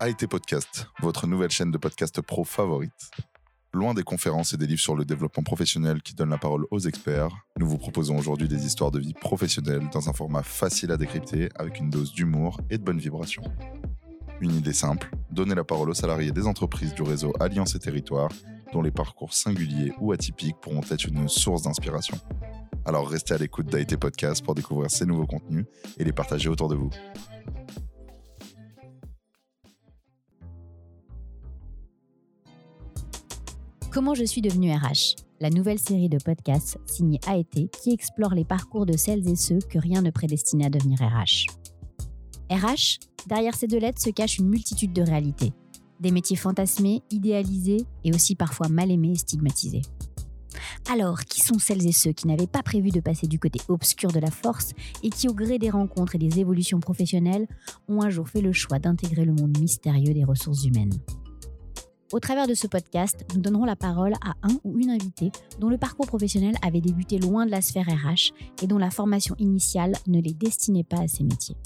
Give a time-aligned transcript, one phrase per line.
[0.00, 3.10] AIT Podcast, votre nouvelle chaîne de podcast pro favorite.
[3.72, 6.78] Loin des conférences et des livres sur le développement professionnel qui donnent la parole aux
[6.78, 10.96] experts, nous vous proposons aujourd'hui des histoires de vie professionnelle dans un format facile à
[10.96, 13.42] décrypter avec une dose d'humour et de bonnes vibrations.
[14.40, 18.30] Une idée simple, donner la parole aux salariés des entreprises du réseau Alliance et Territoire
[18.72, 22.16] dont les parcours singuliers ou atypiques pourront être une source d'inspiration.
[22.84, 25.66] Alors restez à l'écoute d'AIT Podcast pour découvrir ces nouveaux contenus
[25.98, 26.90] et les partager autour de vous.
[33.90, 38.44] Comment je suis devenue RH La nouvelle série de podcasts signée AET qui explore les
[38.44, 41.46] parcours de celles et ceux que rien ne prédestinait à devenir RH.
[42.50, 45.54] RH, derrière ces deux lettres se cache une multitude de réalités.
[46.00, 49.82] Des métiers fantasmés, idéalisés et aussi parfois mal aimés et stigmatisés.
[50.90, 54.12] Alors, qui sont celles et ceux qui n'avaient pas prévu de passer du côté obscur
[54.12, 57.48] de la force et qui, au gré des rencontres et des évolutions professionnelles,
[57.88, 60.98] ont un jour fait le choix d'intégrer le monde mystérieux des ressources humaines?
[62.12, 65.68] Au travers de ce podcast, nous donnerons la parole à un ou une invitée dont
[65.68, 69.92] le parcours professionnel avait débuté loin de la sphère RH et dont la formation initiale
[70.06, 71.56] ne les destinait pas à ces métiers.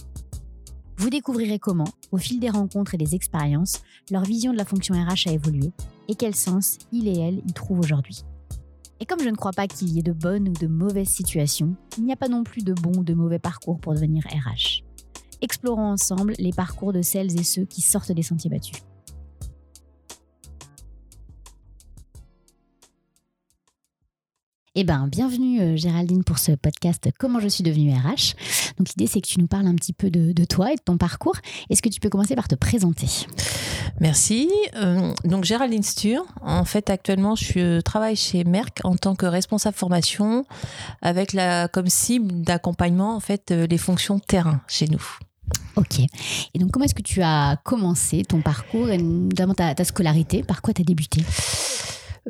[0.97, 4.95] Vous découvrirez comment, au fil des rencontres et des expériences, leur vision de la fonction
[4.95, 5.73] RH a évolué
[6.09, 8.25] et quel sens il et elle y trouvent aujourd'hui.
[9.01, 11.75] Et comme je ne crois pas qu'il y ait de bonnes ou de mauvaises situations,
[11.99, 14.85] il n'y a pas non plus de bons ou de mauvais parcours pour devenir RH.
[15.41, 18.79] Explorons ensemble les parcours de celles et ceux qui sortent des sentiers battus.
[24.75, 28.35] Eh bien, bienvenue euh, Géraldine pour ce podcast Comment je suis devenue RH.
[28.79, 30.97] Donc l'idée c'est que tu nous parles un petit peu de, toi et de ton
[30.97, 31.37] parcours.
[31.69, 33.07] Est-ce que tu peux commencer par te présenter?
[34.01, 34.51] Merci.
[34.77, 36.25] Euh, donc Géraldine Stur.
[36.41, 40.47] En fait, actuellement, je travaille chez Merck en tant que responsable formation
[41.03, 45.05] avec la comme cible d'accompagnement en fait euh, les fonctions terrain chez nous.
[45.77, 46.01] Ok.
[46.01, 50.43] Et donc, comment est-ce que tu as commencé ton parcours et notamment ta, ta scolarité?
[50.43, 51.23] Par quoi tu as débuté?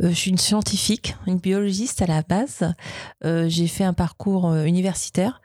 [0.01, 2.73] Euh, je suis une scientifique, une biologiste à la base.
[3.25, 5.43] Euh, j'ai fait un parcours euh, universitaire.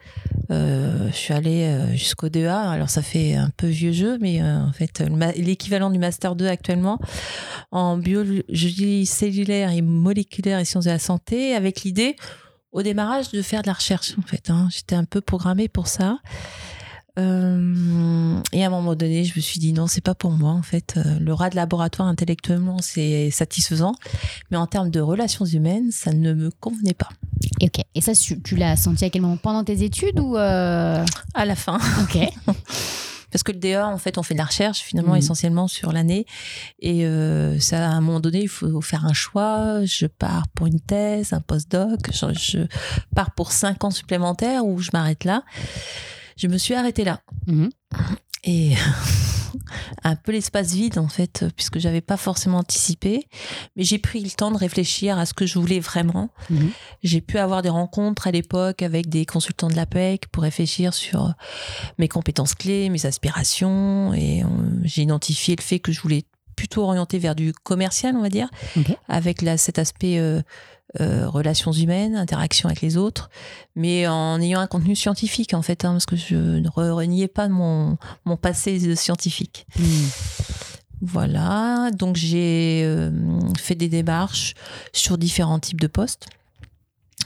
[0.49, 2.47] je suis allée jusqu'au DEA.
[2.47, 5.03] Alors ça fait un peu vieux jeu, mais en fait
[5.35, 6.99] l'équivalent du master 2 actuellement
[7.71, 12.15] en biologie cellulaire et moléculaire et sciences de la santé, avec l'idée
[12.71, 14.15] au démarrage de faire de la recherche.
[14.17, 14.69] En fait, hein.
[14.71, 16.19] j'étais un peu programmée pour ça.
[17.17, 20.51] Euh, et à un moment donné, je me suis dit non, c'est pas pour moi
[20.51, 20.95] en fait.
[20.97, 23.93] Euh, le rat de laboratoire intellectuellement, c'est satisfaisant,
[24.51, 27.09] mais en termes de relations humaines, ça ne me convenait pas.
[27.59, 27.83] Et ok.
[27.95, 29.37] Et ça, tu, l'as senti à quel moment?
[29.37, 31.03] Pendant tes études ou euh?
[31.33, 32.19] à la fin Ok.
[33.29, 35.17] Parce que le DA, en fait, on fait de la recherche finalement mmh.
[35.17, 36.25] essentiellement sur l'année.
[36.79, 37.05] Et
[37.59, 39.83] ça, à un moment donné, il faut faire un choix.
[39.83, 41.99] Je pars pour une thèse, un postdoc.
[42.13, 42.59] Je, je
[43.13, 45.43] pars pour cinq ans supplémentaires ou je m'arrête là
[46.37, 47.21] je me suis arrêtée là.
[47.47, 47.69] Mhm.
[48.43, 48.73] Et
[50.03, 53.27] un peu l'espace vide en fait, puisque j'avais pas forcément anticipé,
[53.75, 56.29] mais j'ai pris le temps de réfléchir à ce que je voulais vraiment.
[56.49, 56.69] Mhm.
[57.03, 61.33] J'ai pu avoir des rencontres à l'époque avec des consultants de l'APEC pour réfléchir sur
[61.97, 64.43] mes compétences clés, mes aspirations, et
[64.83, 66.23] j'ai identifié le fait que je voulais
[66.55, 68.49] plutôt orienter vers du commercial, on va dire,
[69.07, 70.41] avec là, cet aspect euh,
[71.01, 73.29] euh, relations humaines, interaction avec les autres,
[73.75, 77.49] mais en ayant un contenu scientifique en fait, hein, parce que je ne reniais pas
[77.49, 79.67] mon, mon passé scientifique.
[79.77, 80.07] Hmm.
[81.01, 83.11] Voilà, donc j'ai euh,
[83.57, 84.55] fait des démarches
[84.93, 86.27] sur différents types de postes.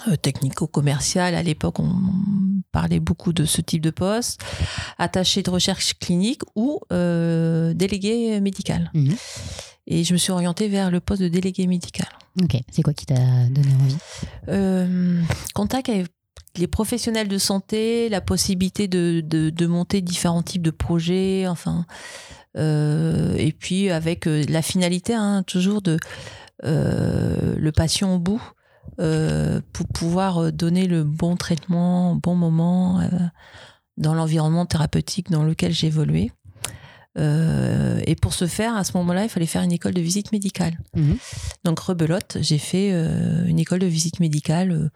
[0.08, 1.94] Euh, technico-commercial, à l'époque on
[2.72, 4.42] parlait beaucoup de ce type de poste,
[4.98, 8.92] attaché de recherche clinique ou délégué médical.
[8.94, 9.14] Hmm.
[9.88, 12.08] Et je me suis orientée vers le poste de délégué médical.
[12.42, 13.98] Ok, c'est quoi qui t'a donné envie?
[14.48, 15.22] Euh,
[15.54, 16.08] Contact avec
[16.58, 21.86] les professionnels de santé, la possibilité de, de, monter différents types de projets, enfin,
[22.58, 25.98] euh, et puis avec euh, la finalité hein, toujours de
[26.64, 28.42] le patient au bout
[28.98, 33.02] pour pouvoir donner le bon traitement, au bon moment
[33.98, 35.74] dans l'environnement thérapeutique dans lequel.
[37.18, 40.32] Euh, et pour ce faire, à ce moment-là, il fallait faire une école de visite
[40.32, 40.80] médicale.
[40.96, 41.18] Mhm.
[41.64, 44.92] Donc, rebelote, j'ai fait euh, une école de visite médicale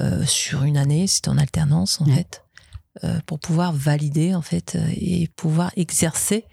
[0.00, 2.44] euh, sur une année, c'était en alternance en fait,
[3.26, 6.46] pour pouvoir valider en fait et pouvoir exercer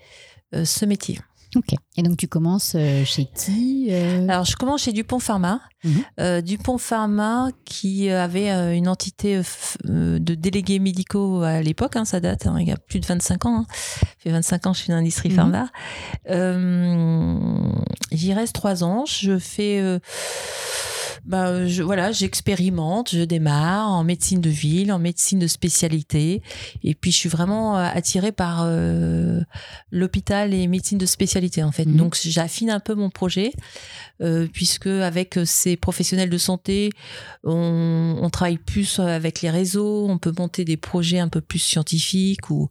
[0.53, 1.19] ce métier.
[1.55, 1.73] Ok.
[1.97, 5.59] Et donc tu commences euh, chez qui euh Alors je commence chez Dupont Pharma.
[5.83, 6.03] Mhm.
[6.19, 9.41] Euh, Dupont Pharma qui avait une entité
[9.83, 13.45] de délégués médicaux à l'époque, hein, ça date, hein, il y a plus de 25
[13.45, 13.61] ans.
[13.61, 13.65] Hein.
[13.69, 15.35] Ça fait 25 ans que je suis dans l'industrie mhm.
[15.35, 15.69] pharma.
[18.11, 19.05] J'y reste trois ans.
[19.05, 19.99] Je fais
[21.25, 26.41] bah, je, voilà, j'expérimente, je démarre en médecine de ville, en médecine de spécialité,
[26.83, 29.41] et puis je suis vraiment euh, attirée par euh,
[29.91, 31.85] l'hôpital et médecine de spécialité en fait.
[31.85, 31.95] Mhm.
[31.95, 33.53] Donc j'affine un peu mon projet,
[34.21, 36.89] euh, puisque avec ces professionnels de santé,
[37.43, 41.59] on, on travaille plus avec les réseaux, on peut monter des projets un peu plus
[41.59, 42.69] scientifiques ou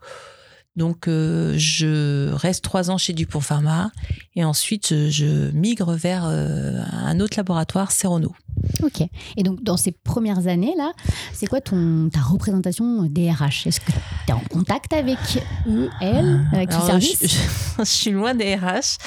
[0.76, 3.90] donc, euh, je reste trois ans chez Dupont Pharma
[4.36, 8.34] et ensuite je, migre vers euh, un autre laboratoire, Cerono.
[8.82, 9.02] Ok.
[9.36, 10.92] Et donc, dans ces premières années-là,
[11.32, 15.18] c'est quoi ton, ta représentation des RH Est-ce que tu es en contact avec
[15.66, 17.18] eux, elles, avec ce Alors, service?
[17.22, 17.38] je, je-
[17.78, 18.98] je suis loin des RH.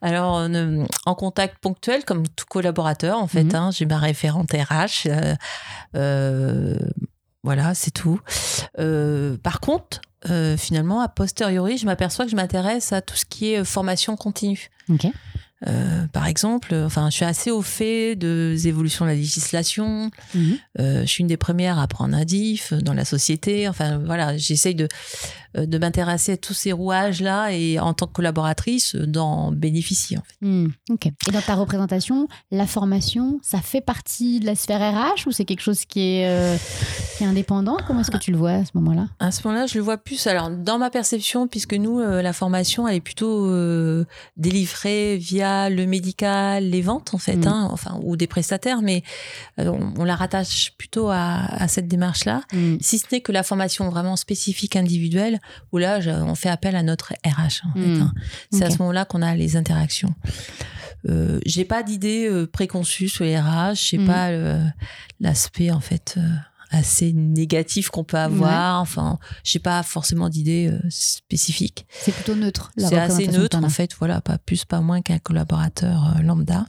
[0.00, 3.44] Alors, on, euh, en contact ponctuel, comme tout collaborateur, en fait.
[3.44, 3.54] Mhm.
[3.54, 5.08] hein, J'ai ma référente RH.
[5.96, 6.76] euh,
[7.42, 8.20] voilà, c'est tout.
[8.78, 13.24] Euh, par contre, euh, finalement, a posteriori, je m'aperçois que je m'intéresse à tout ce
[13.24, 14.68] qui est euh, formation continue.
[14.90, 15.06] Ok.
[15.66, 20.10] Euh, par exemple, enfin, je suis assez au fait des évolutions de la législation.
[20.34, 20.58] Mhm.
[20.78, 23.68] Euh, je suis une des premières à prendre un DIF dans la société.
[23.68, 24.88] Enfin, voilà, j'essaye de,
[25.58, 30.18] euh, de m'intéresser à tous ces rouages-là et en tant que collaboratrice, d'en bénéficier.
[30.18, 30.92] En fait.
[30.92, 31.06] Ok.
[31.06, 35.44] Et dans ta représentation, la formation, ça fait partie de la sphère RH ou c'est
[35.44, 36.56] quelque chose qui est, euh,
[37.18, 37.76] qui est indépendant?
[37.86, 39.08] Comment est-ce que tu le vois à ce moment-là?
[39.18, 40.26] À ce moment-là, je le vois plus.
[40.26, 43.50] Alors, dans ma perception, puisque nous, la formation, elle est plutôt
[44.36, 47.48] délivrée via le médical, les ventes, en fait, Mhm.
[47.48, 49.02] hein, enfin, ou des prestataires, mais
[49.58, 52.42] euh, on, on la rattache plutôt à, à cette démarche-là.
[52.52, 52.76] Hmm.
[52.80, 55.38] Si ce n'est que la formation vraiment spécifique individuelle,
[55.72, 57.62] où là, je- on fait appel à notre RH.
[57.68, 58.02] En fait, Mm.
[58.02, 58.12] hein.
[58.52, 60.14] C'est à ce moment-là qu'on a les interactions.
[61.08, 63.74] Euh, j'ai pas d'idée euh, préconçue sur les RH.
[63.90, 64.06] J'ai Mm.
[64.06, 64.62] pas euh,
[65.20, 66.20] l'aspect en fait euh,
[66.70, 68.80] assez négatif qu'on peut avoir.
[68.80, 71.86] Enfin, j'ai pas forcément d'idée euh, spécifique.
[71.90, 72.70] C'est plutôt neutre.
[72.76, 73.94] C'est assez neutre en fait.
[73.98, 76.66] Voilà, pas plus, pas moins qu'un collaborateur euh, lambda.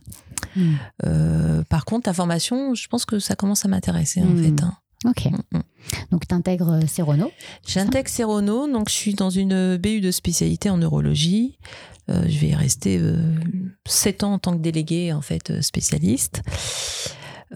[0.56, 0.74] Hmm.
[1.06, 4.44] Euh, par contre, la formation, je pense que ça commence à m'intéresser en Mm.
[4.44, 4.64] fait.
[4.64, 4.74] hein.
[5.06, 5.26] Ok.
[5.26, 5.62] Mm, mm.
[6.12, 7.32] Donc, tu intègres Cerono.
[7.68, 11.58] J'intègre Cerono, donc je suis dans une BU de spécialité en neurologie.
[12.10, 13.18] Euh, je vais y rester euh,
[13.88, 16.42] sept ans en tant que délégué en fait euh, spécialiste.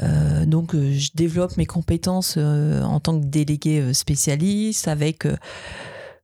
[0.01, 5.27] Euh, donc euh, je développe mes compétences euh, en tant que délégué spécialiste avec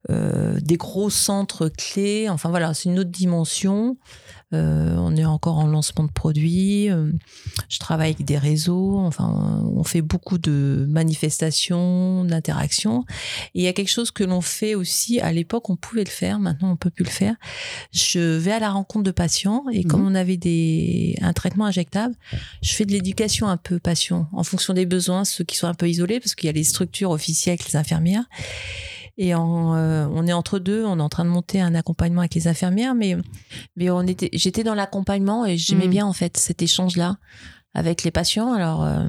[0.10, 2.28] des gros centres clés.
[2.30, 3.98] Enfin voilà, c'est une autre dimension.
[4.54, 6.90] Euh, on est encore en lancement de produits.
[6.90, 7.12] Euh,
[7.70, 8.98] je travaille avec des réseaux.
[9.00, 13.06] Enfin, on fait beaucoup de manifestations, d'interactions.
[13.56, 15.20] Et il y a quelque chose que l'on fait aussi.
[15.20, 16.40] À l'époque, on pouvait le faire.
[16.40, 17.36] Maintenant, on peut plus le faire.
[17.92, 22.16] Je vais à la rencontre de patients et comme on avait des un traitement injectable,
[22.62, 25.74] je fais de l'éducation un peu patient en fonction des besoins, ceux qui sont un
[25.74, 28.26] peu isolés parce qu'il y a les structures officielles avec les infirmières.
[29.18, 32.22] Et en, euh, on est entre deux, on est en train de monter un accompagnement
[32.22, 33.18] avec les infirmières, mais,
[33.76, 35.92] mais on était, j'étais dans l'accompagnement et j'aimais Mhm.
[35.92, 37.18] bien en fait cet échange-là
[37.74, 38.54] avec les patients.
[38.54, 39.06] Alors, euh,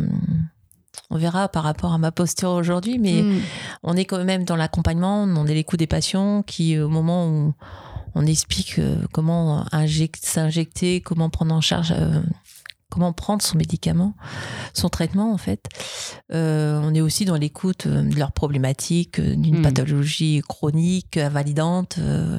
[1.11, 3.39] on verra par rapport à ma posture aujourd'hui, mais Hmm.
[3.83, 7.55] on est quand même dans l'accompagnement, on est l'écoute des patients qui, au moment où
[8.15, 11.95] on explique euh, comment injecter, s'injecter, comment prendre en charge,
[12.93, 14.15] comment prendre son médicament,
[14.75, 15.65] son traitement en fait.
[16.33, 19.63] Euh, on est aussi dans l'écoute euh, de leurs problématiques, euh, d'une Mm.
[19.63, 22.39] pathologie chronique, invalidante, euh,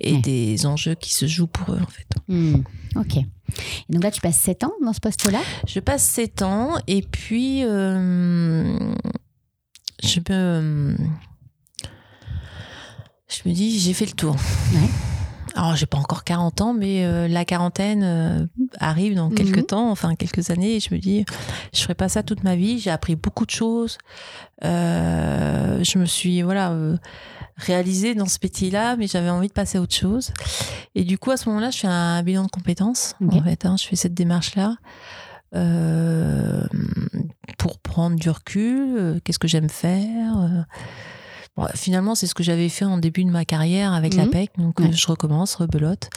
[0.00, 0.20] et Ouais.
[0.22, 2.06] des enjeux qui se jouent pour eux en fait.
[2.28, 2.62] Hmm.
[2.96, 3.16] Ok.
[3.18, 5.40] Et donc là, tu passes 7 ans dans ce poste-là?
[5.66, 8.78] Je passe 7 ans et puis euh,
[10.02, 10.96] je me
[13.28, 14.34] je me dis j'ai fait le tour.
[14.74, 14.88] Ouais.
[15.56, 18.46] Alors j'ai pas encore 40 ans mais euh, la quarantaine euh,
[18.78, 19.34] arrive dans Mhm.
[19.34, 21.24] quelques temps, enfin quelques années et je me dis
[21.74, 23.98] je ferai pas ça toute ma vie, j'ai appris beaucoup de choses.
[24.64, 26.96] Euh, je me suis voilà euh,
[27.56, 30.32] réalisée dans ce métier-là mais j'avais envie de passer à autre chose.
[30.94, 33.76] Et du coup à ce moment-là, je fais un bilan de compétences en fait, hein,
[33.78, 34.76] je fais cette démarche-là.
[35.56, 36.62] Euh,
[37.58, 40.66] pour prendre du recul, euh, qu'est-ce que j'aime faire.
[41.64, 41.68] Euh.
[41.74, 44.20] Finalement, c'est ce que j'avais fait en début de ma carrière avec Mhm.
[44.20, 44.92] la PEC, donc euh, Ouais.
[44.92, 46.08] je recommence, rebelote,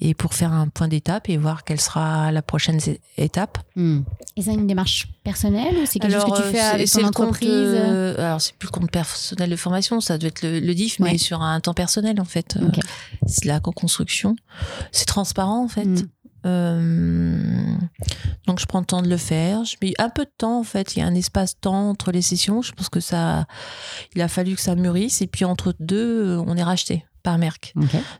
[0.00, 2.78] et pour faire un point d'étape et voir quelle sera la prochaine
[3.18, 3.58] étape.
[3.76, 4.00] Hmm.
[4.36, 6.88] Et c'est une démarche personnelle ou c'est quelque chose que tu euh, fais c'est- avec
[6.88, 7.50] c'est ton le compte, entreprise?
[7.52, 10.98] euh, alors, c'est plus le compte personnel de formation, ça doit être le, le DIF,
[11.00, 11.12] Ouais.
[11.12, 12.56] mais sur un temps personnel, en fait.
[12.56, 12.68] Euh.
[13.26, 14.36] C'est de la co-construction.
[14.90, 15.84] C'est transparent, en fait.
[15.84, 16.08] Mm.
[16.44, 17.38] Euh,
[18.46, 19.64] donc je prends le temps de le faire.
[19.64, 20.96] Je mets un peu de temps en fait.
[20.96, 22.62] Il y a un espace-temps entre les sessions.
[22.62, 23.46] Je pense que ça,
[24.14, 25.22] il a fallu que ça mûrisse.
[25.22, 27.72] Et puis entre deux, euh, on est racheté par Merck.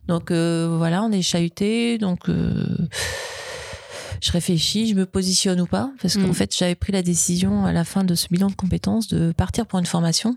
[0.06, 1.98] Donc euh, voilà, on est chahuté.
[1.98, 2.76] Donc euh,
[4.20, 6.34] je réfléchis, je me positionne ou pas, parce qu'en Mm.
[6.34, 9.66] fait j'avais pris la décision à la fin de ce bilan de compétences de partir
[9.66, 10.36] pour une formation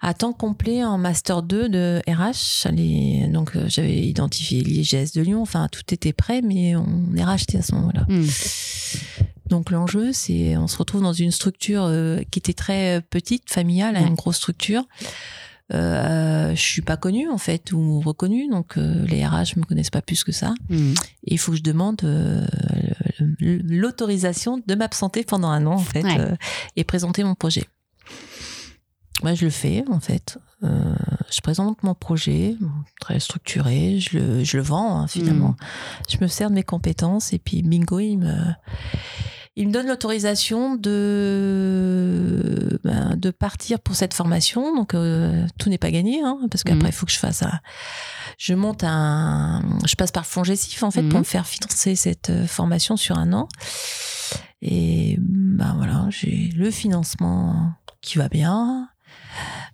[0.00, 2.62] à temps complet en master 2 de RH.
[2.62, 5.42] J'allais- donc euh, j'avais identifié l'IGS de Lyon.
[5.42, 8.06] Enfin tout était prêt, mais on est racheté à ce moment-là.
[8.08, 8.26] Hmm.
[9.46, 13.96] Donc l'enjeu, c'est on se retrouve dans une structure euh, qui était très petite, familiale,
[13.96, 14.84] à une grosse structure.
[15.74, 19.90] Euh, je suis pas connue en fait ou reconnue, donc euh, les RH me connaissent
[19.90, 20.54] pas plus que ça.
[20.70, 20.94] Et
[21.34, 22.46] il faut que je demande euh,
[23.40, 26.18] l'autorisation de m'absenter pendant un an en fait Ouais.
[26.20, 26.36] euh,
[26.76, 27.64] et présenter mon projet.
[29.22, 30.38] Moi, je le fais en fait.
[30.64, 30.94] Euh,
[31.30, 32.56] je présente mon projet
[33.00, 35.54] très structuré, je le, je le vends hein, finalement.
[36.08, 38.34] Je me sers de mes compétences et puis bingo, il me,
[39.54, 44.74] il me donne l'autorisation de, ben, de partir pour cette formation.
[44.74, 46.88] Donc euh, tout n'est pas gagné hein, parce qu'après Mhm.
[46.88, 47.60] il faut que je fasse un,
[48.36, 51.94] je monte un, je passe par le fonds Gessif en fait pour me faire financer
[51.94, 53.48] cette euh, formation sur un an.
[54.60, 58.88] Et ben voilà, j'ai le financement qui va bien.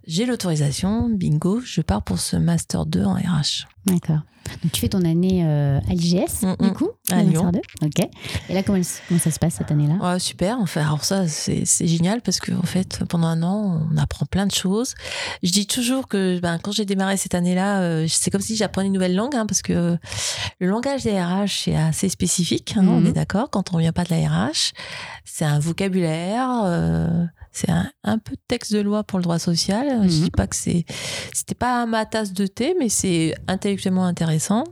[0.06, 3.66] J'ai l'autorisation, bingo, je pars pour ce Master 2 en RH.
[3.86, 4.20] D'accord.
[4.62, 6.72] Donc tu fais ton année euh, à l'IGS, Mm, du mm.
[6.74, 7.44] coup À Lyon.
[7.44, 7.86] Master 2.
[7.86, 8.10] Ok.
[8.50, 8.78] Et là, comment,
[9.08, 9.94] comment ça se passe cette année-là?
[9.94, 10.58] Ouais, super.
[10.60, 14.46] Enfin, alors ça, c'est génial parce que en fait, pendant un an, on apprend plein
[14.46, 14.94] de choses.
[15.42, 18.88] Je dis toujours que ben, quand j'ai démarré cette année-là, euh, c'est comme si j'apprenais
[18.88, 19.96] une nouvelle langue hein, parce que
[20.60, 22.74] le langage des RH est assez spécifique.
[22.76, 23.06] hein, On Mhm.
[23.06, 23.48] est d'accord.
[23.48, 24.72] Quand on vient pas de la RH,
[25.24, 26.50] c'est un vocabulaire.
[26.66, 27.24] euh,
[27.54, 29.86] c'est un, un peu de texte de loi pour le droit social.
[30.02, 30.22] Je Mhm.
[30.24, 30.84] dis pas que c'est,
[31.32, 34.64] c'était pas ma tasse de thé, mais c'est intellectuellement intéressant.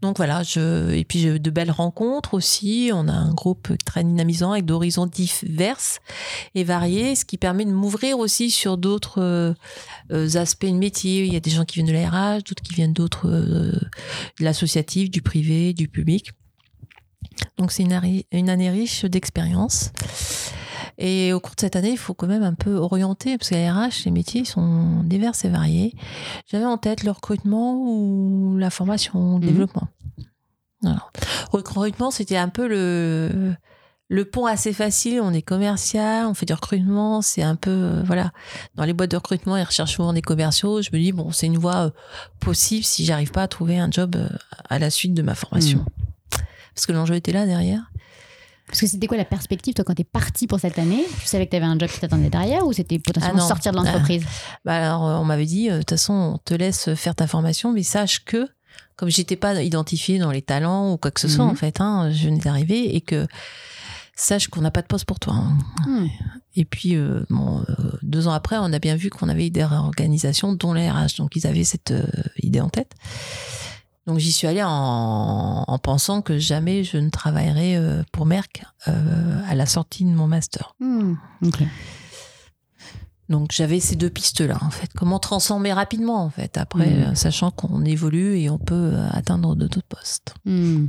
[0.00, 2.90] Donc voilà, je, et puis j'ai de belles rencontres aussi.
[2.92, 5.78] On a un groupe très dynamisant avec d'horizons divers
[6.56, 9.54] et variés, ce qui permet de m'ouvrir aussi sur d'autres
[10.10, 11.24] euh, aspects de métier.
[11.24, 13.70] Il y a des gens qui viennent de la RH, d'autres qui viennent d'autres, euh,
[14.40, 16.32] de l'associatif, du privé, du public.
[17.56, 19.92] Donc c'est une, une année riche d'expérience.
[20.98, 23.72] Et au cours de cette année, il faut quand même un peu orienter, parce la
[23.72, 25.94] RH, les métiers sont divers et variés.
[26.50, 29.52] J'avais en tête le recrutement ou la formation, le Mhm.
[29.52, 29.88] développement.
[30.82, 31.04] Voilà.
[31.52, 33.54] Recrutement, c'était un peu le,
[34.08, 35.20] le pont assez facile.
[35.22, 37.22] On est commercial, on fait du recrutement.
[37.22, 38.32] C'est un peu, euh, voilà.
[38.74, 40.82] Dans les boîtes de recrutement, ils recherchent souvent des commerciaux.
[40.82, 41.90] Je me dis, bon, c'est une voie euh,
[42.40, 44.28] possible si j'arrive pas à trouver un job euh,
[44.68, 45.78] à la suite de ma formation.
[45.78, 46.42] Mhm.
[46.74, 47.91] Parce que l'enjeu était là derrière.
[48.72, 51.04] Parce que c'était quoi la perspective, toi, quand t'es parti pour cette année?
[51.20, 53.76] Tu savais que t'avais un job qui t'attendait derrière ou c'était potentiellement Ah sortir de
[53.76, 54.24] l'entreprise?
[54.64, 57.70] Bah alors, on m'avait dit, euh, de toute façon, on te laisse faire ta formation,
[57.72, 58.48] mais sache que,
[58.96, 61.50] comme j'étais pas identifiée dans les talents ou quoi que ce soit, Mhm.
[61.50, 63.26] en fait, hein, je venais d'arriver, et que
[64.16, 65.34] sache qu'on n'a pas de poste pour toi.
[65.34, 65.58] hein.
[65.86, 66.06] Hmm.
[66.56, 69.50] Et puis, euh, bon, euh, deux ans après, on a bien vu qu'on avait eu
[69.50, 71.16] des réorganisations, dont les RH.
[71.18, 72.06] Donc, ils avaient cette euh,
[72.42, 72.92] idée en tête.
[74.06, 78.64] Donc, j'y suis allée en, en pensant que jamais je ne travaillerais euh, pour Merck
[78.88, 80.74] euh, à la sortie de mon master.
[80.80, 81.14] Hmm.
[83.28, 84.90] Donc j'avais ces deux pistes-là, en fait.
[84.94, 87.02] Comment transformer rapidement, en fait, après, Mhm.
[87.02, 90.34] euh, sachant qu'on évolue et on peut euh, atteindre d'autres postes.
[90.44, 90.88] Hmm.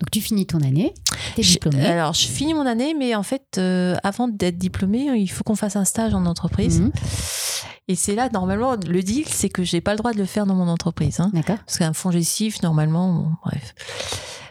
[0.00, 0.92] Donc tu finis ton année,
[1.34, 1.86] t'es Je- diplômé.
[1.86, 5.54] alors, je finis mon année, mais en fait, euh, avant d'être diplômée, il faut qu'on
[5.54, 6.82] fasse un stage en entreprise.
[7.88, 10.46] Et c'est là, normalement, le deal, c'est que j'ai pas le droit de le faire
[10.46, 11.18] dans mon entreprise.
[11.20, 11.30] hein.
[11.34, 11.58] D'accord.
[11.66, 13.74] Parce qu'un fonds gestif, normalement, bon, bref,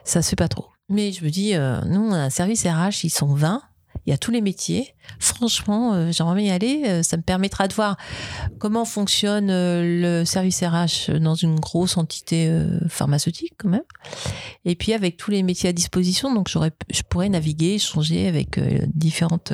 [0.03, 0.67] ça se fait pas trop.
[0.89, 3.61] Mais je me dis, euh, nous, on a un service RH, ils sont 20.
[4.05, 4.95] Il y a tous les métiers.
[5.19, 6.83] Franchement, euh, j'aimerais bien y aller.
[6.87, 7.97] Euh, ça me permettra de voir
[8.57, 12.51] comment fonctionne euh, le service RH dans une grosse entité
[12.89, 13.83] pharmaceutique, quand même.
[14.65, 18.59] Et puis, avec tous les métiers à disposition, donc je pourrais naviguer, échanger avec
[18.93, 19.53] différentes,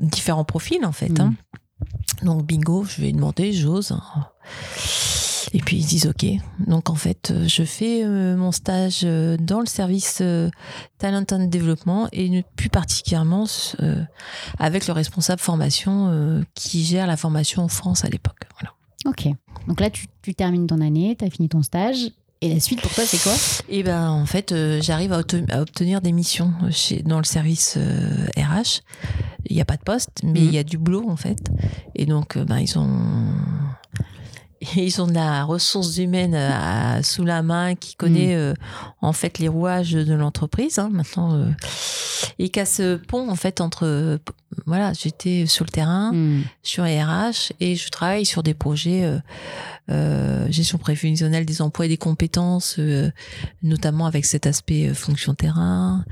[0.00, 1.18] différents profils, en fait.
[1.20, 1.34] hein.
[2.22, 3.96] Donc, bingo, je vais demander, j'ose.
[5.54, 6.26] Et puis ils disent OK.
[6.66, 10.50] Donc en fait, je fais euh, mon stage euh, dans le service euh,
[10.98, 13.46] Talent and Development et plus particulièrement
[14.58, 18.40] avec le responsable formation qui gère la formation en France à l'époque.
[18.58, 18.74] Voilà.
[19.06, 19.32] Ok.
[19.68, 22.10] Donc là, tu, tu termines ton année, t'as fini ton stage.
[22.40, 23.32] Et la suite pour toi, c'est quoi?
[23.68, 25.18] Et ben en fait, euh, j'arrive à,
[25.60, 28.82] obtenir des missions chez, dans le service euh, RH.
[29.46, 30.46] Il n'y a pas de poste, mais Mhm.
[30.46, 31.38] il y a du boulot en fait.
[31.94, 33.26] Et donc, euh, ben, ils ont
[34.76, 38.54] ils ont de la ressource humaine à- sous la main qui connaît euh,
[39.00, 40.78] en fait les rouages de l'entreprise.
[40.78, 41.50] hein, maintenant, euh,
[42.38, 44.18] et qu'à ce pont en fait entre euh,
[44.66, 46.42] voilà, j'étais sur le terrain Hmm.
[46.62, 49.18] sur RH et je travaille sur des projets euh,
[49.90, 53.10] euh, gestion prévisionnelle des emplois et des compétences, euh,
[53.62, 56.04] notamment avec cet aspect euh, fonction terrain,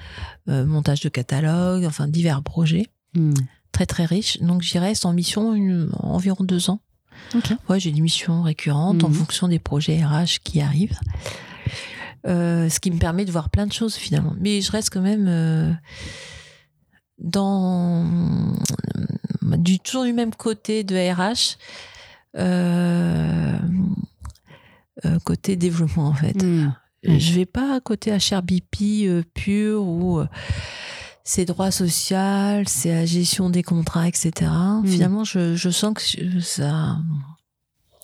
[0.49, 3.35] euh, montage de catalogue, enfin divers projets Hmm.
[3.73, 4.41] très très riches.
[4.41, 6.81] Donc j'y reste en mission une- environ deux ans.
[7.35, 7.53] Ok.
[7.69, 9.15] Ouais, j'ai des missions récurrentes en Mhm.
[9.15, 10.99] fonction des projets RH qui arrivent.
[12.27, 14.35] Euh, ce qui me permet de voir plein de choses finalement.
[14.39, 15.73] Mais je reste quand même euh,
[17.19, 18.07] dans
[19.57, 21.57] du toujours du même côté de RH,
[22.39, 23.59] euh,
[25.25, 26.43] côté développement en fait.
[26.43, 27.19] Ouais.
[27.19, 30.23] Je vais pas à côté HRBP pur ou
[31.25, 34.51] c'est droit social, c'est la gestion des contrats, etc.
[34.85, 36.99] Finalement, je, je sens que ça.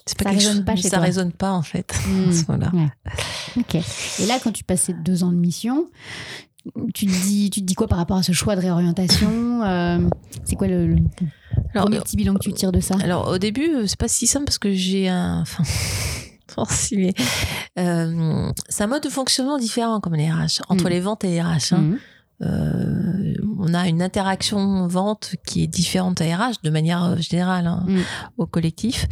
[0.06, 1.92] C'est pas ça résonne pas chez ça résonne pas en fait.
[2.46, 2.72] voilà.
[3.56, 3.74] Ok.
[3.74, 5.88] Et là, quand tu passais deux ans de mission,
[6.94, 9.98] tu te dis, tu te dis quoi par rapport à ce choix de réorientation euh,
[10.44, 10.96] C'est quoi le, le
[11.74, 12.96] alors, petit bilan que tu tires de ça?
[13.02, 15.44] Alors au début, euh, c'est pas si simple parce que j'ai un.
[16.56, 16.74] Enfin,
[17.78, 20.88] euh, c'est un mode de fonctionnement différent comme les RH entre mm.
[20.88, 21.72] les ventes et les RH.
[21.72, 21.98] Hein.
[22.40, 27.84] Euh, on a une interaction vente qui est différente à RH de manière générale hein,
[27.86, 28.00] mm.
[28.38, 29.06] au collectif.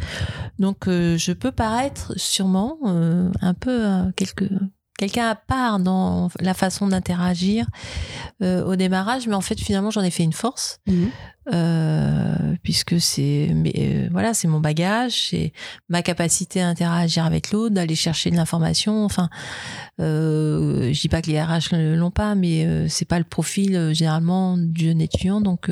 [0.59, 4.45] Donc je peux paraître sûrement un peu quelque
[4.97, 7.67] quelqu'un à part dans la façon d'interagir
[8.41, 11.09] euh, au démarrage, mais en fait finalement j'en ai fait une force mhm.
[11.53, 15.53] euh, puisque c'est euh, voilà c'est mon bagage, c'est
[15.87, 19.05] ma capacité à interagir avec l'autre, d'aller chercher de l'information.
[19.05, 19.29] Enfin,
[19.99, 24.85] je dis pas que les RH l'ont pas, mais c'est pas le profil généralement du
[24.85, 25.69] jeune étudiant, donc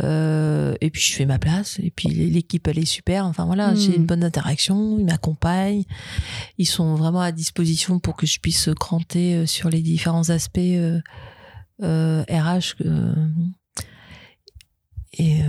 [0.00, 1.78] euh, et puis je fais ma place.
[1.82, 3.26] Et puis l'équipe elle est super.
[3.26, 4.06] Enfin voilà, j'ai une hmm.
[4.06, 4.98] bonne interaction.
[4.98, 5.84] Ils m'accompagnent.
[6.58, 10.58] Ils sont vraiment à disposition pour que je puisse cranter euh, sur les différents aspects
[10.58, 11.00] euh,
[11.82, 12.76] euh RH.
[15.18, 15.40] et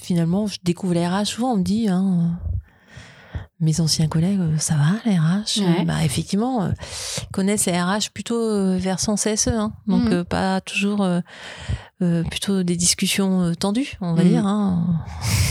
[0.00, 1.26] finalement, je découvre les RH.
[1.26, 1.88] Souvent, on me dit.
[1.88, 2.38] Hein,
[3.60, 6.70] mes anciens collègues, ça va, les RH bah, Effectivement,
[7.32, 10.24] connaissent les RH plutôt vers son CSE, hein, donc hmm.
[10.24, 11.06] pas toujours
[12.02, 14.28] euh, plutôt des discussions euh, tendues, on va mm.
[14.28, 14.46] dire.
[14.46, 15.02] Hein.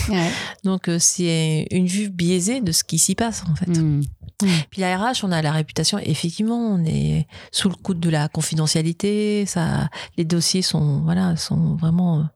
[0.64, 3.72] Donc euh, c'est une vue biaisée de ce qui s'y passe en fait.
[3.72, 4.04] Mm.
[4.44, 4.48] Mm.
[4.70, 8.28] Puis la RH, on a la réputation, effectivement, on est sous le coup de la
[8.28, 9.48] confidentialité.
[9.48, 12.28] Ça, les dossiers sont, voilà, sont vraiment,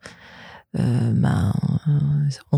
[0.74, 1.54] ben,
[2.52, 2.58] on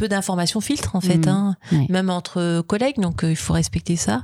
[0.00, 1.56] peu d'informations filtrent en fait, hein,
[1.90, 4.22] même entre collègues, donc il faut respecter ça.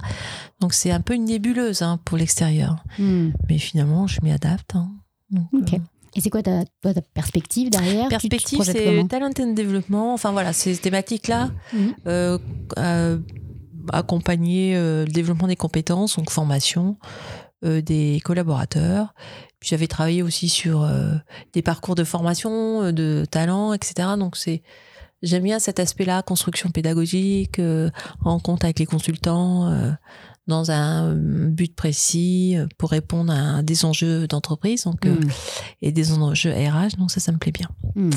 [0.61, 2.83] Donc c'est un peu une nébuleuse hein, pour l'extérieur.
[2.99, 4.75] Mais finalement, je m'y adapte.
[4.75, 4.91] Hein.
[5.53, 5.79] ok.
[6.17, 8.09] Et c'est quoi ta, ta, perspective derrière?
[8.09, 10.15] Perspective, c'est talent and développement.
[10.15, 11.95] Enfin voilà, ces thématiques-là, mhm.
[12.07, 12.39] euh,
[12.79, 13.19] euh,
[13.93, 16.97] accompagner euh, le développement des compétences, donc formation
[17.63, 19.13] des collaborateurs.
[19.59, 20.89] Puis j'avais travaillé aussi sur
[21.53, 24.11] des parcours de formation, de talent, etc.
[24.17, 24.63] Donc c'est
[25.23, 27.61] j'aime bien cet aspect-là, construction pédagogique,
[28.21, 29.97] rencontre avec les consultants
[30.47, 35.31] dans un but précis euh, pour répondre à des enjeux d'entreprise donc euh, mm.
[35.83, 38.11] et des enjeux RH donc ça ça me plaît bien mm.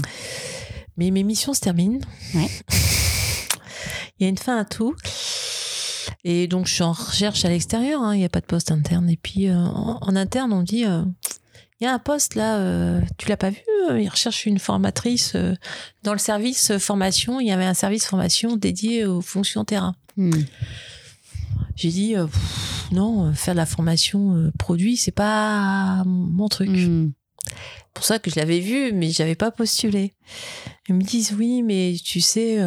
[0.97, 1.99] mais mes missions se terminent
[2.35, 2.49] ouais.
[4.19, 4.95] il y a une fin à tout
[6.23, 8.13] et donc je suis en recherche à l'extérieur hein.
[8.13, 10.85] il n'y a pas de poste interne et puis euh, en, interne on dit
[11.79, 13.61] il y a un poste là, tu l'as pas vu
[13.91, 15.35] Il recherche une formatrice
[16.03, 17.39] dans le service formation.
[17.39, 19.95] Il y avait un service formation dédié aux fonctions terrain.
[20.17, 20.41] Mm
[21.79, 22.27] j'ai dit euh,
[22.91, 26.69] non, euh, faire de la formation euh, produit, c'est pas mon truc.
[26.69, 27.11] Hmm.
[27.93, 30.13] Pour ça que je l'avais vu, mais j'avais pas postulé.
[30.87, 32.59] Ils me disent oui, mais tu sais,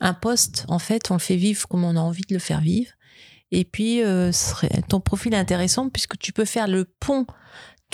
[0.00, 2.60] un poste, en fait, on le fait vivre comme on a envie de le faire
[2.60, 2.90] vivre.
[3.54, 4.02] Et puis,
[4.88, 7.26] ton profil est intéressant puisque tu peux faire le pont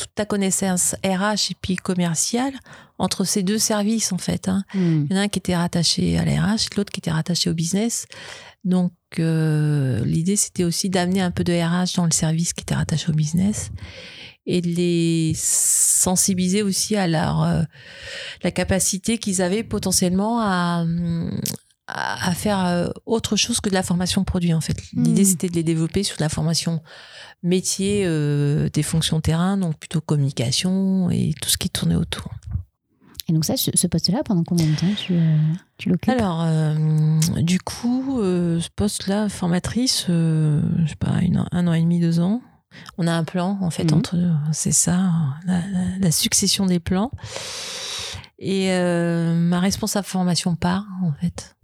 [0.01, 2.55] toute ta connaissance RH et puis commerciale
[2.99, 4.49] entre ces deux services en fait.
[4.49, 4.65] Hein.
[4.75, 5.05] Hmm.
[5.05, 7.55] Il y en a un qui était rattaché à l'RH, l'autre qui était rattaché au
[7.55, 8.07] business.
[8.65, 12.75] Donc euh, l'idée c'était aussi d'amener un peu de RH dans le service qui était
[12.75, 13.71] rattaché au business
[14.47, 17.63] et de les sensibiliser aussi à leur euh,
[18.43, 20.85] la capacité qu'ils avaient potentiellement à,
[21.93, 24.77] à, faire euh, autre chose que de la formation produit en fait.
[24.93, 25.27] L'idée hmm.
[25.27, 26.83] c'était de les développer sur de la formation
[27.43, 28.05] métier
[28.71, 32.31] des fonctions terrain, donc plutôt communication et tout ce qui tournait autour.
[33.31, 35.37] Et donc ça, ce poste-là, pendant combien de temps tu, euh,
[35.79, 36.09] tu l'occupes?
[36.09, 36.75] Alors, euh,
[37.43, 41.13] du coup, euh, ce poste-là, formatrice, je sais pas,
[41.53, 42.43] un an et demi, deux ans.
[42.99, 43.99] On a un plan, en fait, mhm.
[43.99, 44.17] entre
[44.51, 45.13] c'est ça,
[45.47, 47.13] la, succession des plans.
[48.41, 51.55] Et ma responsable formation part, en fait.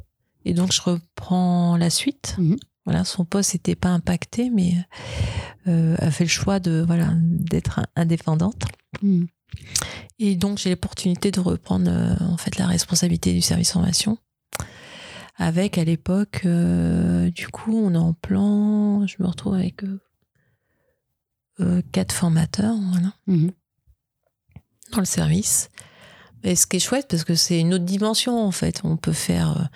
[0.46, 2.36] Et donc, je reprends la suite.
[2.38, 2.56] Mhm.
[2.86, 4.74] Voilà, son poste n'était pas impacté, mais
[5.66, 8.62] a fait le choix de voilà d'être indépendante.
[9.02, 9.26] Mhm.
[10.18, 14.18] Et donc j'ai l'opportunité de reprendre euh, en fait la responsabilité du service formation.
[15.38, 19.82] Avec à l'époque, euh, du coup, on est en plan, je me retrouve avec
[21.60, 23.50] euh, quatre formateurs, voilà, mhm.
[24.92, 25.68] dans le service.
[26.42, 28.80] Et ce qui est chouette parce que c'est une autre dimension en fait.
[28.84, 29.68] On peut faire,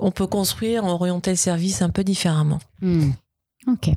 [0.00, 2.60] on peut construire, orienter le service un peu différemment.
[2.80, 3.12] Mhm.
[3.68, 3.90] Ok.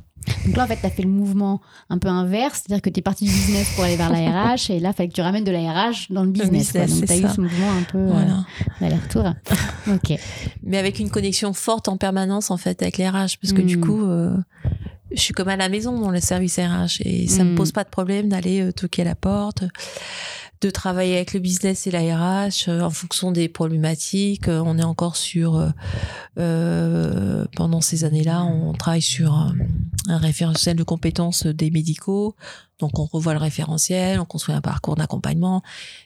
[0.46, 2.98] Donc là, en fait, tu as fait le mouvement un peu inverse, c'est-à-dire que tu
[2.98, 5.20] es parti du business pour aller vers la RH, et là, il fallait que tu
[5.20, 6.72] ramènes de la RH dans le business.
[6.72, 8.44] Donc, tu as eu ce mouvement un peu euh, voilà.
[8.80, 9.32] d'aller-retour.
[9.88, 10.18] ok.
[10.62, 13.76] Mais avec une connexion forte en permanence, en fait, avec les RH, parce que du
[13.76, 13.80] hmm.
[13.80, 14.36] coup, euh,
[15.12, 17.54] je suis comme à la maison dans le service RH et ça me Mm.
[17.56, 19.64] pose pas de problème d'aller euh, toquer à la porte,
[20.60, 24.48] de travailler avec le business et la RH euh, en fonction des problématiques.
[24.48, 25.68] Euh, on est encore sur, euh,
[26.38, 29.54] euh, pendant ces années-là, on travaille sur un,
[30.08, 32.34] un référentiel de compétences des médicaux.
[32.78, 35.62] Donc on revoit le référentiel, on construit un parcours d'accompagnement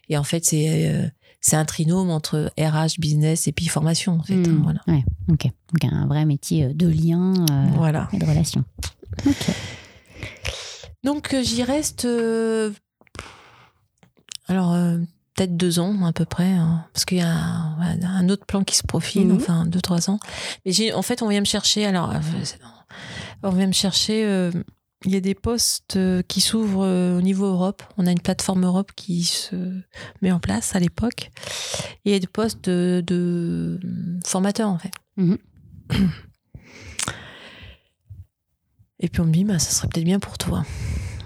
[0.08, 1.06] et en fait c'est euh,
[1.40, 4.34] c'est un trinôme entre RH, business et puis formation en fait.
[4.34, 4.80] hein, Hmm, voilà.
[4.88, 5.44] Ouais, ok.
[5.72, 8.08] Donc un vrai métier de lien euh, voilà.
[8.12, 8.64] et de relation.
[9.26, 9.50] Ok.
[11.04, 12.70] Donc j'y reste euh,
[14.48, 14.98] alors euh,
[15.34, 18.76] peut-être deux ans à peu près, hein, parce qu'il y a un, autre plan qui
[18.76, 19.36] se profile, Mhm.
[19.36, 20.18] enfin deux trois ans.
[20.64, 22.20] Mais j'ai en fait on vient me chercher alors euh,
[23.42, 24.24] on vient me chercher.
[24.26, 24.50] euh,
[25.06, 26.86] il y a des postes qui s'ouvrent
[27.18, 27.82] au niveau Europe.
[27.98, 29.54] On a une plateforme Europe qui se
[30.22, 31.30] met en place à l'époque.
[32.06, 33.78] Et il y a des postes de, de
[34.24, 34.92] formateurs en fait.
[35.18, 35.36] Mhm.
[39.00, 40.64] Et puis on me dit, bah, ça serait peut-être bien pour toi.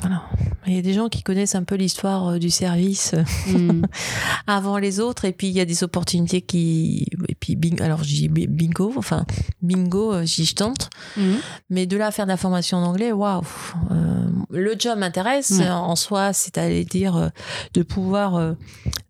[0.01, 0.25] Voilà.
[0.69, 3.15] Il y a des gens qui connaissent un peu l'histoire euh, du service
[3.47, 3.83] Hmm.
[4.47, 7.07] avant les autres, et puis il y a des opportunités qui.
[7.29, 7.81] Et puis, bing...
[7.83, 9.25] alors dis bingo, enfin,
[9.63, 10.91] bingo, euh, j'y tente.
[11.17, 11.39] Mhm.
[11.71, 13.43] Mais de là à faire de la formation en anglais, waouh
[13.91, 15.67] Euh, Le job m'intéresse Ouais.
[15.67, 17.29] euh, en soi, c'est-à-dire euh,
[17.75, 18.55] de pouvoir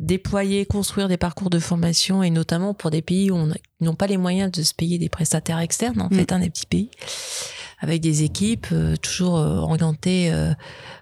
[0.01, 4.07] déployer, construire des parcours de formation, et notamment pour des pays où on n'ont pas
[4.07, 6.15] les moyens de se payer des prestataires externes, en Mm.
[6.15, 6.91] fait, hein, des petits pays,
[7.81, 10.53] avec des équipes euh, toujours orientées euh,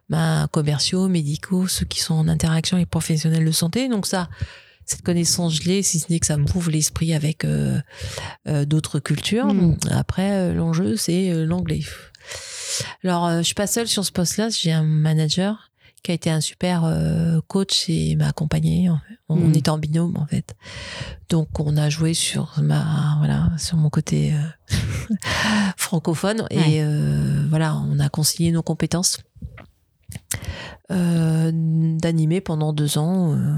[0.09, 3.89] ben, commerciaux, médicaux, ceux qui sont en interaction avec professionnels de santé.
[3.89, 4.29] Donc ça,
[4.85, 7.81] cette connaissance, je l'ai, si ce n'est que ça m'ouvre l'esprit avec euh,
[8.47, 9.53] euh, d'autres cultures.
[9.53, 9.77] Mm.
[9.91, 11.81] Après, euh, l'enjeu, c'est l'anglais.
[13.03, 14.49] Alors, je suis pas seule sur ce poste-là.
[14.51, 16.85] J'ai un manager qui a été un super
[17.49, 18.89] coach et m'a accompagné.
[18.89, 19.15] en fait.
[19.29, 19.55] On, Mm.
[19.57, 20.55] était en binôme, en fait.
[21.31, 24.33] Donc, on a joué sur ma, voilà, sur mon côté
[25.77, 26.71] francophone Ouais.
[26.75, 26.85] et
[27.49, 29.19] voilà, on a concilié nos compétences
[30.91, 33.57] d'animer pendant deux ans euh,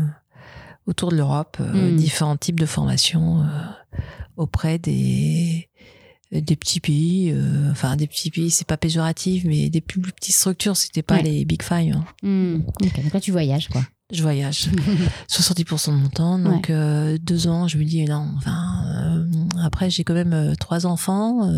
[0.86, 1.96] autour de l'Europe euh, Mm.
[1.96, 3.44] différents types de formations euh,
[4.36, 5.68] auprès des
[6.30, 10.34] des petits pays, euh, enfin des petits pays, c'est pas péjoratif, mais des plus petites
[10.34, 11.22] structures, c'était pas Ouais.
[11.22, 11.96] les big five.
[11.96, 12.04] hein.
[12.22, 12.58] Hmm.
[12.80, 13.82] Donc là tu voyages quoi.
[14.10, 14.68] Je voyage
[15.30, 18.26] 70% de mon temps, donc euh, deux ans, je me dis non.
[18.38, 19.26] Enfin, euh,
[19.62, 21.50] après j'ai quand même euh, trois enfants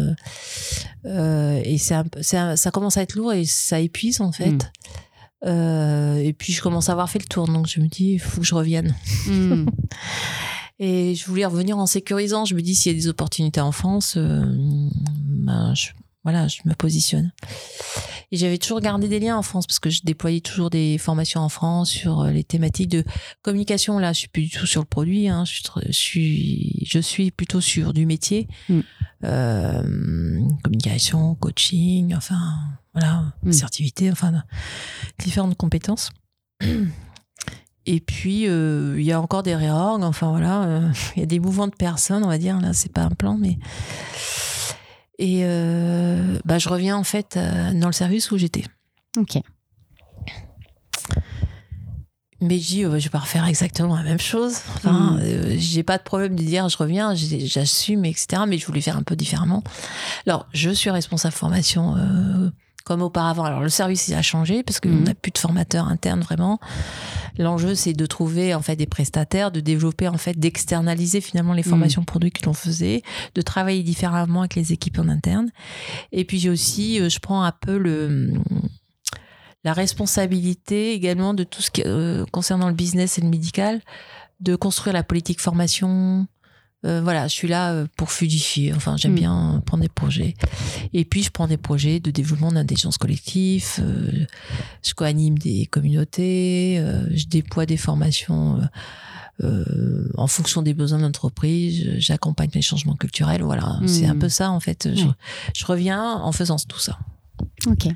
[1.05, 4.33] et c'est un peu- c'est un- ça commence à être lourd et ça épuise en
[4.33, 4.51] fait.
[5.47, 6.19] Mm.
[6.25, 8.41] Et puis je commence à avoir fait le tour, donc je me dis il faut
[8.41, 8.95] que je revienne.
[9.27, 9.67] Hmm.
[10.83, 12.47] Et je voulais revenir en sécurisant.
[12.47, 15.89] Je me dis s'il y a des opportunités en France, ben, je,
[16.25, 17.33] voilà, je me positionne.
[18.33, 21.41] Et j'avais toujours gardé des liens en France parce que je déployais toujours des formations
[21.41, 23.05] en France sur euh, les thématiques de
[23.43, 23.99] communication.
[23.99, 25.29] Là, je suis plus du tout sur le produit.
[25.29, 25.45] Hein.
[25.45, 28.81] Je, suis, je suis, je suis plutôt sur du métier, Mm.
[29.25, 32.39] Euh, communication, coaching, enfin
[32.95, 33.51] voilà, Mm.
[33.51, 34.33] assertivité, enfin
[35.19, 36.11] différentes compétences.
[37.87, 41.27] Et puis, euh, il y a encore des réorgs, enfin voilà, euh, il y a
[41.27, 43.59] des mouvements de personnes, on va dire, là, c'est pas un plan, mais.
[45.23, 48.65] Et euh, bah, je reviens en fait euh, dans le service où j'étais.
[49.19, 49.37] Ok.
[52.43, 54.55] Mais je dis, euh, je vais pas refaire exactement la même chose.
[54.77, 55.21] Enfin, Mm.
[55.23, 58.45] euh, j'ai pas de problème de dire je reviens, j'assume, etc.
[58.49, 59.63] Mais je voulais faire un peu différemment.
[60.27, 61.97] Alors, je suis responsable formation
[62.85, 63.45] comme auparavant.
[63.45, 65.05] Alors, le service il a changé parce qu'on Mhm.
[65.05, 66.59] n'a plus de formateurs internes vraiment.
[67.39, 71.63] L'enjeu, c'est de trouver en fait des prestataires, de développer en fait, d'externaliser finalement les
[71.63, 71.69] Mhm.
[71.71, 73.03] formations produits que l'on faisait,
[73.35, 75.51] de travailler différemment avec les équipes en interne.
[76.13, 78.33] Et puis j'ai aussi, euh, je prends un peu le
[79.63, 83.83] la responsabilité également de tout ce qui euh, concernant le business et le médical,
[84.41, 86.27] de construire la politique formation.
[86.87, 88.73] Euh, voilà, je suis là euh, pour fluidifier.
[88.73, 89.17] Enfin, j'aime Mm.
[89.17, 90.35] bien prendre des projets.
[90.95, 93.67] Et puis, je prends des projets de développement d'intelligence collective.
[93.81, 94.25] euh,
[94.83, 96.79] je co-anime des communautés.
[96.79, 98.61] euh, je déploie des formations
[100.19, 101.95] en fonction des besoins de l'entreprise.
[101.99, 103.43] J'accompagne les changements culturels.
[103.43, 103.89] Voilà, Mm.
[103.89, 104.89] c'est un peu ça en fait.
[104.95, 105.13] Je, Ouais.
[105.55, 106.99] je reviens en faisant tout ça.
[107.67, 107.87] Ok.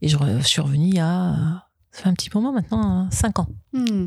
[0.00, 3.48] Et je suis revenue il y a, ça fait un petit moment maintenant, 5 ans.
[3.72, 4.06] Hmm.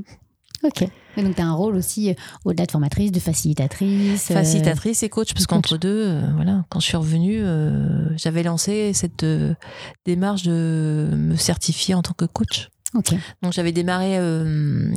[0.63, 0.87] Ok.
[1.17, 4.31] Et donc tu as un rôle aussi euh, au-delà de formatrice, de facilitatrice.
[4.31, 8.43] euh, Facilitatrice et coach, parce qu'entre deux, euh, voilà, quand je suis revenue, euh, j'avais
[8.43, 9.53] lancé cette euh,
[10.05, 12.69] démarche de me certifier en tant que coach.
[13.41, 14.17] Donc j'avais démarré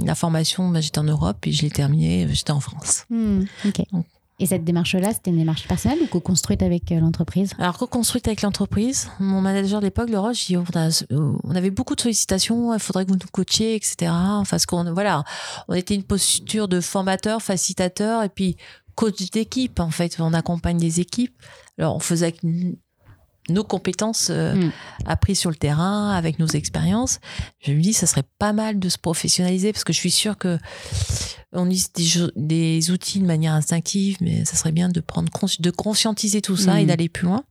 [0.04, 3.04] la formation, bah, j'étais en Europe, et je l'ai terminée, j'étais en France.
[3.10, 3.40] Hmm.
[3.64, 4.04] Donc-
[4.40, 7.52] Et cette démarche-là, c'était une démarche personnelle ou co-construite avec euh, l'entreprise?
[7.58, 11.04] Alors, co-construite avec l'entreprise, mon manager de l'époque, je dis, on, a-
[11.42, 14.12] on avait beaucoup de sollicitations, il faudrait que vous nous coachiez, etc.
[14.12, 15.24] Enfin, parce qu'on, voilà,
[15.66, 18.56] on était une posture de formateur, facilitateur, et puis
[18.94, 20.16] coach d'équipe, en fait.
[20.20, 21.34] On accompagne des équipes.
[21.76, 22.34] Alors, on faisait
[23.48, 24.72] nos compétences euh, Mm.
[25.06, 27.20] apprises sur le terrain, avec nos expériences.
[27.60, 30.36] Je me dis, ça serait pas mal de se professionnaliser parce que je suis sûre
[30.38, 30.58] que
[31.52, 35.70] on utilise des, outils de manière instinctive, mais ça serait bien de prendre consci- de
[35.70, 36.78] conscientiser tout ça Mm.
[36.78, 37.42] et d'aller plus loin.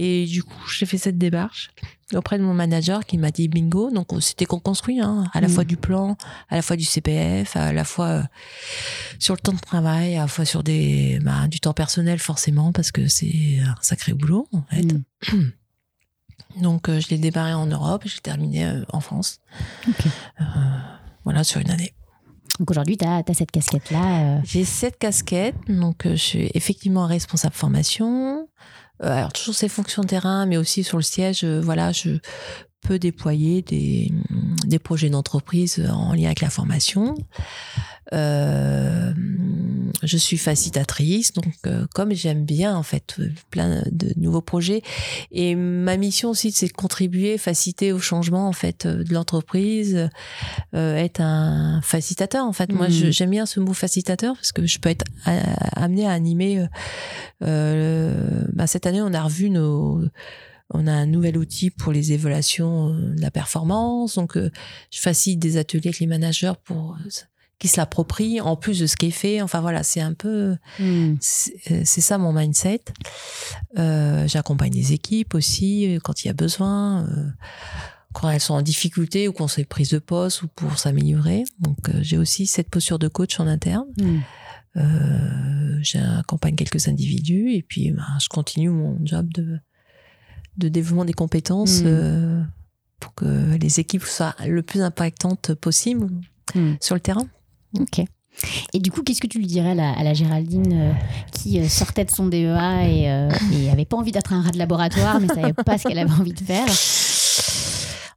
[0.00, 1.70] Et du coup, j'ai fait cette démarche
[2.14, 3.90] auprès de mon manager qui m'a dit bingo.
[3.90, 5.50] Donc, c'était qu'on construit hein, à la Mm.
[5.50, 6.16] fois du plan,
[6.48, 8.22] à la fois du CPF, à la fois euh,
[9.18, 12.70] sur le temps de travail, à la fois sur des, bah, du temps personnel forcément
[12.70, 14.84] parce que c'est un sacré boulot en fait.
[15.32, 15.50] Mm.
[16.62, 19.40] Donc, euh, je l'ai démarré en Europe et je l'ai terminé euh, en France.
[20.40, 20.44] Euh,
[21.24, 21.92] voilà, sur une année.
[22.60, 24.40] Donc aujourd'hui, tu as, cette casquette-là.
[24.44, 28.48] J'ai cette casquette, donc je suis effectivement responsable formation.
[29.02, 32.18] Euh, alors toujours ces fonctions terrain, mais aussi sur le siège, euh, voilà, je
[32.80, 34.10] peux déployer des,
[34.66, 37.14] des projets d'entreprise en lien avec la formation.
[38.14, 39.12] Euh,
[40.02, 43.16] je suis facilitatrice, donc euh, comme j'aime bien en fait
[43.50, 44.80] plein de nouveaux projets,
[45.30, 50.08] et ma mission aussi c'est de contribuer, faciliter au changement en fait de l'entreprise,
[50.74, 52.72] euh, être un facilitateur en fait.
[52.72, 55.40] Moi je- j'aime bien ce mot facilitateur parce que je peux être euh,
[55.76, 56.64] amené à animer.
[57.40, 60.02] bah, cette année on a revu nos
[60.70, 64.16] on a un nouvel outil pour les évaluations euh, de la performance.
[64.16, 64.50] Donc, euh,
[64.90, 67.08] je facilite des ateliers avec les managers pour euh,
[67.58, 69.42] qui se l'approprient en plus de ce qui est fait.
[69.42, 71.16] Enfin voilà, c'est un peu mm.
[71.20, 72.82] c'est ça mon mindset.
[73.78, 77.30] Euh, J'accompagne des équipes aussi quand il y a besoin, euh,
[78.12, 81.44] quand elles sont en difficulté ou quand c'est prise de poste ou pour s'améliorer.
[81.58, 83.86] Donc euh, j'ai aussi cette posture de coach en interne.
[84.00, 84.18] Mm.
[84.76, 89.58] Euh, J'accompagne quelques individus et puis ben, je continue mon job de,
[90.58, 91.86] de développement des compétences Mm.
[91.86, 92.42] euh,
[93.00, 96.08] pour que les équipes soient le plus impactantes possible
[96.54, 96.72] Mm.
[96.80, 97.26] sur le terrain.
[97.78, 98.02] Ok.
[98.72, 100.92] Et du coup, qu'est-ce que tu lui dirais à la, à la Géraldine euh,
[101.32, 104.50] qui euh, sortait de son DEA et, euh, et avait pas envie d'être un rat
[104.52, 106.66] de laboratoire, mais savait pas ce qu'elle avait envie de faire?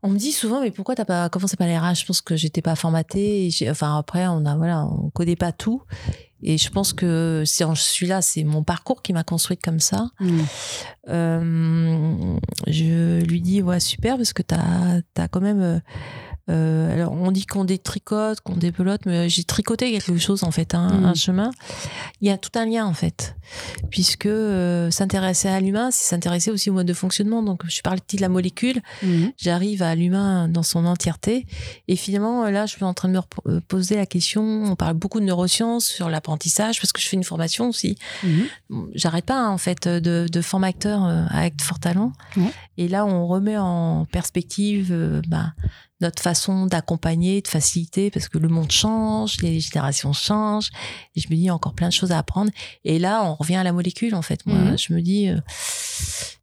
[0.03, 2.35] On me dit souvent, mais pourquoi t'as pas commencé par les RH Je pense que
[2.35, 3.47] j'étais pas formatée.
[3.49, 5.81] et enfin, après, on a, voilà, on connaît pas tout.
[6.43, 9.79] Et je pense que si je suis là, c'est mon parcours qui m'a construite comme
[9.79, 10.09] ça.
[10.19, 10.39] Mm.
[11.09, 15.81] Euh, je lui dis, ouais, super, parce que t'as as quand même.
[16.51, 20.51] Euh, euh, alors, on dit qu'on détricote, qu'on dépelote, mais j'ai tricoté quelque chose, en
[20.51, 21.05] fait, un, Mm.
[21.05, 21.51] un chemin.
[22.21, 23.35] Il y a tout un lien, en fait.
[23.89, 27.41] Puisque euh, s'intéresser à l'humain, c'est s'intéresser aussi au mode de fonctionnement.
[27.43, 29.27] Donc, je suis partie de la molécule, Mm.
[29.37, 31.45] j'arrive à l'humain dans son entièreté.
[31.87, 34.43] Et finalement, là, je suis en train de me euh, poser la question.
[34.43, 37.97] On parle beaucoup de neurosciences sur l'apprentissage parce que je fais une formation aussi.
[38.23, 38.89] Mhm.
[38.95, 42.11] J'arrête pas, hein, en fait, de, de former acteur euh, avec fort talent.
[42.77, 45.53] Et là, on remet en perspective euh, bah,
[46.01, 50.69] notre façon d'accompagner, de faciliter, parce que le monde change, les générations changent.
[51.15, 52.51] Et je me dis, il y a encore plein de choses à apprendre.
[52.83, 54.45] Et là, on revient à la molécule, en fait.
[54.45, 54.77] Moi, Mhm.
[54.77, 55.39] je me dis, euh,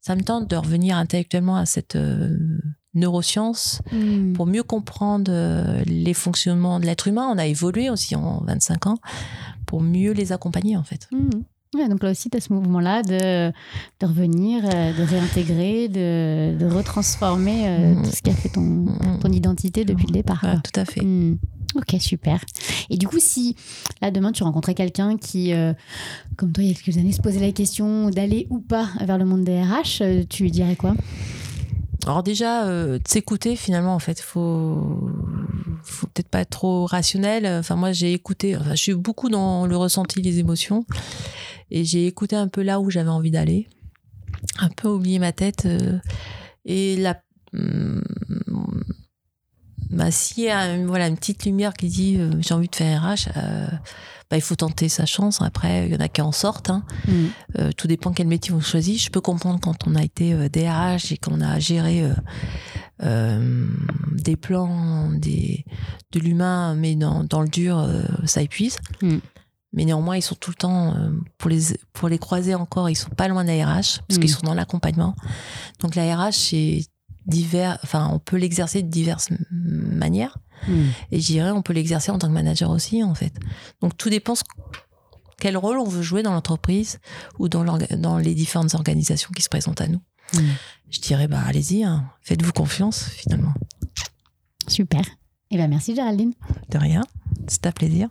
[0.01, 2.37] ça me tente de revenir intellectuellement à cette euh,
[2.95, 4.33] neuroscience Mm.
[4.33, 7.29] pour mieux comprendre euh, les fonctionnements de l'être humain.
[7.33, 8.99] On a évolué aussi en 25 ans
[9.67, 11.09] pour mieux les accompagner, en fait.
[11.13, 11.31] Mm.
[11.75, 13.51] Ouais, donc là aussi, tu as ce mouvement-là de,
[14.01, 18.03] de revenir, euh, de réintégrer, de, de retransformer euh, Mm.
[18.05, 19.19] tout ce qui a fait ton, Mm.
[19.21, 20.39] ton identité depuis le départ.
[20.43, 21.03] Voilà, tout à fait.
[21.03, 21.37] Hmm.
[21.75, 22.41] Ok, super.
[22.89, 23.55] Et du coup, si
[24.01, 25.75] là demain tu rencontrais quelqu'un qui, euh,
[26.39, 29.19] comme toi il y a quelques années, se posait la question d'aller ou pas vers
[29.19, 30.95] le monde des RH, tu lui dirais quoi?
[32.07, 35.11] Alors déjà, euh, s'écouter finalement, en fait, faut,
[35.83, 37.45] faut peut-être pas être trop rationnel.
[37.59, 38.57] Enfin, moi, j'ai écouté.
[38.57, 40.87] Enfin, je suis beaucoup dans le ressenti, les émotions,
[41.71, 43.69] et j'ai écouté un peu là où j'avais envie d'aller,
[44.59, 45.67] un peu oublié ma tête.
[45.67, 45.99] euh,
[46.65, 47.21] et la,
[47.55, 48.03] hum,
[49.91, 52.77] bah, s'il y a une, voilà une petite lumière qui dit euh, j'ai envie de
[52.77, 53.67] faire RH, euh,
[54.31, 55.41] bah, il faut tenter sa chance.
[55.41, 56.69] Après, il y en a qui en sortent.
[56.69, 56.85] hein.
[57.59, 59.01] Euh, tout dépend quel métier on choisit.
[59.01, 62.05] Je peux comprendre quand on a été DRH et qu'on a géré
[63.01, 65.65] des plans, des,
[66.13, 67.89] de l'humain, mais dans, dans le dur,
[68.27, 68.77] ça épuise.
[69.03, 69.19] Mm.
[69.73, 71.61] Mais néanmoins, ils sont tout le temps, euh, pour, les,
[71.93, 74.21] pour les croiser encore, ils sont pas loin de la RH, parce Mm.
[74.21, 75.15] qu'ils sont dans l'accompagnement.
[75.81, 76.81] Donc la RH, c'est
[77.27, 80.39] divers, enfin, on peut l'exercer de diverses manières.
[80.67, 80.87] Hmm.
[81.13, 83.33] Et je dirais, on peut l'exercer en tant que manager aussi, en fait.
[83.83, 84.43] Donc tout dépend ce-
[85.39, 86.99] quel rôle on veut jouer dans l'entreprise
[87.39, 87.65] ou dans,
[87.99, 90.01] dans les différentes organisations qui se présentent à nous.
[90.35, 90.41] Hmm.
[90.91, 92.11] Je dirais, bah allez-y, hein.
[92.23, 93.53] faites-vous confiance, finalement.
[94.67, 95.03] Super.
[95.51, 96.33] Eh ben merci Géraldine.
[96.71, 97.03] De rien,
[97.47, 98.09] c'est un plaisir.